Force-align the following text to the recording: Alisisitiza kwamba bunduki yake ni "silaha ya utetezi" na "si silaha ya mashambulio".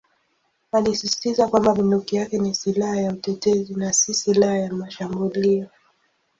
Alisisitiza 0.71 1.47
kwamba 1.47 1.73
bunduki 1.75 2.15
yake 2.15 2.37
ni 2.39 2.55
"silaha 2.55 2.95
ya 2.99 3.11
utetezi" 3.13 3.75
na 3.75 3.93
"si 3.93 4.13
silaha 4.13 4.57
ya 4.57 4.73
mashambulio". 4.73 5.67